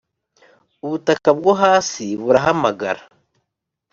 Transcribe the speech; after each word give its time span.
ubutaka 0.85 1.29
bwo 1.37 1.51
hasi 1.61 2.05
burahamagara 2.21 3.01